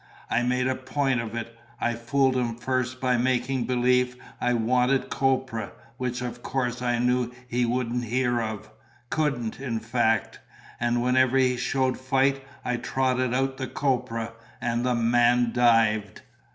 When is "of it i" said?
1.21-1.93